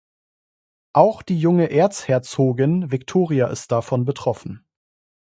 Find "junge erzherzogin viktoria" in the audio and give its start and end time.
1.39-3.49